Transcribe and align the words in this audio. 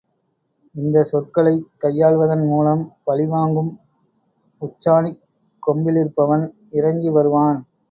இந்தச் 0.75 1.09
சொற்களைக் 1.09 1.67
கையாள்வதன் 1.83 2.45
மூலம் 2.47 2.93
பழிவாங்கும் 3.03 3.71
உச்சாணிக் 4.61 5.21
கொம்பிலிருப்பவன் 5.63 6.45
இறங்கி 6.71 7.09
வருவான். 7.11 7.61